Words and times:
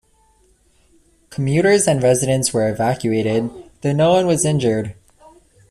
Commuters 1.29 1.87
and 1.87 2.01
residents 2.01 2.51
were 2.51 2.67
evacuated, 2.67 3.51
though 3.83 3.91
no-one 3.93 4.25
was 4.25 4.45
injured. 4.45 4.95